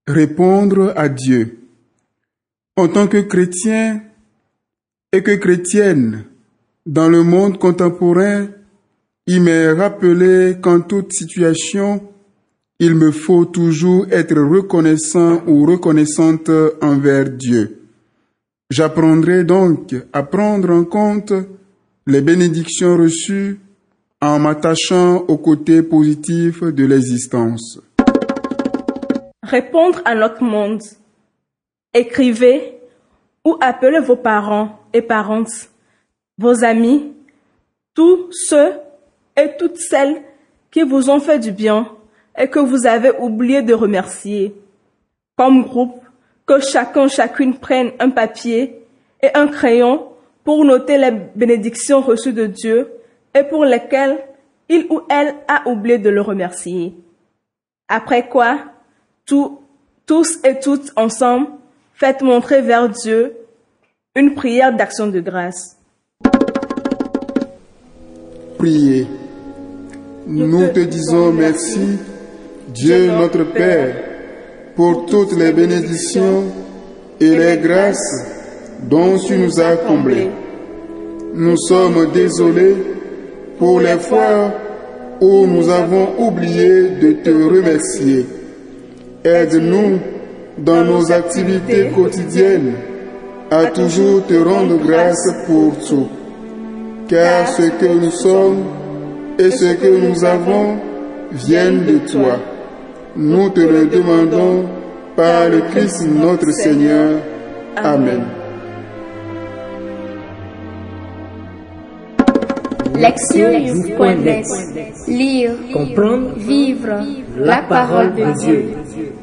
Répondre 0.06 0.92
à 0.94 1.08
Dieu. 1.08 1.58
En 2.76 2.87
tant 2.87 3.08
que 3.08 3.18
chrétien 3.18 4.02
et 5.12 5.22
que 5.22 5.35
chrétienne, 5.35 6.24
dans 6.87 7.08
le 7.08 7.24
monde 7.24 7.58
contemporain, 7.58 8.46
il 9.26 9.42
m'est 9.42 9.72
rappelé 9.72 10.58
qu'en 10.61 10.80
toute 10.80 11.12
situation, 11.12 12.00
il 12.78 12.94
me 12.94 13.11
faut 13.11 13.46
toujours 13.46 14.06
être 14.11 14.40
reconnaissant 14.40 15.42
ou 15.48 15.66
reconnaissante 15.66 16.50
envers 16.80 17.30
Dieu. 17.30 17.82
J'apprendrai 18.70 19.44
donc 19.44 19.94
à 20.12 20.22
prendre 20.22 20.70
en 20.70 20.85
compte 20.85 21.32
les 22.06 22.20
bénédictions 22.20 22.96
reçues 22.96 23.60
en 24.20 24.38
m'attachant 24.38 25.18
au 25.28 25.36
côté 25.38 25.82
positif 25.82 26.62
de 26.62 26.84
l'existence. 26.84 27.80
Répondre 29.42 30.00
à 30.04 30.14
notre 30.14 30.42
monde. 30.42 30.82
Écrivez 31.94 32.78
ou 33.44 33.56
appelez 33.60 34.00
vos 34.00 34.16
parents 34.16 34.80
et 34.92 35.02
parentes, 35.02 35.70
vos 36.38 36.64
amis, 36.64 37.12
tous 37.94 38.28
ceux 38.32 38.72
et 39.36 39.50
toutes 39.58 39.76
celles 39.76 40.22
qui 40.70 40.82
vous 40.82 41.10
ont 41.10 41.20
fait 41.20 41.38
du 41.38 41.52
bien 41.52 41.88
et 42.36 42.48
que 42.48 42.58
vous 42.58 42.86
avez 42.86 43.10
oublié 43.18 43.62
de 43.62 43.74
remercier. 43.74 44.54
Comme 45.36 45.64
groupe, 45.64 46.00
que 46.46 46.60
chacun, 46.60 47.08
chacune 47.08 47.58
prenne 47.58 47.92
un 47.98 48.10
papier 48.10 48.80
et 49.22 49.28
un 49.34 49.48
crayon 49.48 50.12
pour 50.44 50.64
noter 50.64 50.98
les 50.98 51.12
bénédictions 51.35 52.00
reçues 52.00 52.33
de 52.33 52.46
Dieu 52.46 52.90
et 53.35 53.44
pour 53.44 53.64
lesquelles 53.64 54.18
il 54.68 54.87
ou 54.90 55.02
elle 55.09 55.35
a 55.48 55.68
oublié 55.68 55.98
de 55.98 56.11
le 56.11 56.20
remercier. 56.20 56.94
Après 57.88 58.28
quoi, 58.28 58.59
tout, 59.26 59.61
tous 60.07 60.38
et 60.44 60.59
toutes 60.59 60.92
ensemble, 60.96 61.48
faites 61.94 62.22
montrer 62.22 62.62
vers 62.62 62.88
Dieu 62.88 63.37
une 64.14 64.35
prière 64.35 64.74
d'action 64.74 65.07
de 65.07 65.20
grâce. 65.20 65.76
Priez. 68.59 69.07
Nous 70.26 70.68
te 70.68 70.81
disons 70.81 71.33
merci, 71.33 71.98
Dieu 72.68 73.11
notre 73.11 73.44
Père, 73.44 73.96
pour 74.76 75.07
toutes 75.07 75.33
les 75.33 75.52
bénédictions 75.52 76.44
et 77.20 77.37
les 77.37 77.59
grâces 77.59 78.32
dont 78.88 79.18
tu 79.18 79.37
nous 79.37 79.61
as 79.61 79.77
comblés. 79.77 80.31
Nous 81.35 81.57
sommes 81.57 82.11
désolés 82.12 82.77
pour 83.59 83.81
les 83.81 83.99
fois 83.99 84.53
où 85.21 85.47
nous 85.47 85.68
avons 85.68 86.09
oublié 86.18 86.88
de 87.01 87.12
te 87.12 87.31
remercier. 87.31 88.27
Aide-nous 89.25 89.99
dans 90.59 90.85
nos 90.85 91.11
activités 91.12 91.90
quotidiennes 91.95 92.73
à 93.51 93.66
toujours 93.66 94.27
te 94.27 94.35
rendre 94.35 94.79
grâce 94.85 95.29
pour 95.47 95.77
tout. 95.87 96.09
Car 97.09 97.49
ce 97.49 97.62
que 97.62 97.87
nous 97.87 98.11
sommes 98.11 98.64
et 99.38 99.51
ce 99.51 99.75
que 99.75 100.09
nous 100.09 100.25
avons 100.25 100.77
viennent 101.31 101.85
de 101.85 101.99
toi. 102.11 102.38
Nous 103.16 103.51
te 103.51 103.61
le 103.61 103.87
demandons 103.87 104.64
par 105.16 105.49
le 105.49 105.61
Christ 105.71 106.07
notre 106.09 106.51
Seigneur. 106.53 107.18
Amen. 107.77 108.41
Lecture.net 112.94 114.46
Lire, 115.09 115.52
Comprendre, 115.72 116.35
vivre 116.37 117.00
la 117.37 117.62
parole 117.62 118.14
de 118.14 118.38
Dieu. 118.40 118.64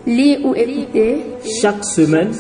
Lire 0.06 0.40
ou 0.46 0.56
écouter 0.56 1.18
chaque 1.62 1.84
semaine, 1.86 2.32